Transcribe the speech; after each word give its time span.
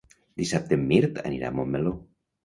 Dissabte 0.41 0.77
en 0.79 0.87
Mirt 0.91 1.19
anirà 1.31 1.51
a 1.51 1.55
Montmeló. 1.59 1.93